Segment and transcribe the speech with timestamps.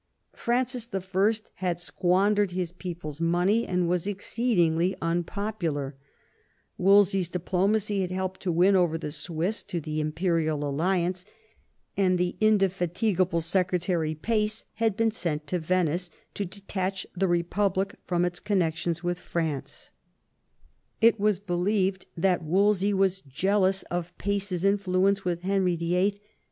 [0.33, 5.95] Francis L had squandered his people's money, and was exceed ingly unpopular;
[6.75, 11.23] Wolsey's diplomacy had helped to win over the Swiss to the imperial alliance;
[11.95, 17.93] and the inde fatigable secretary Pace had been sent to Venice to detach the republic
[18.03, 19.69] from its connexion with Franca
[20.99, 26.17] It was believed that Wolsey was jealous of Pace's influence with Henry VIH.